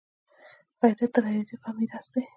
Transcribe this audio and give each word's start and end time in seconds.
غیرت 0.79 1.11
د 1.15 1.17
غیرتي 1.25 1.55
قام 1.63 1.75
میراث 1.79 2.07
دی 2.13 2.21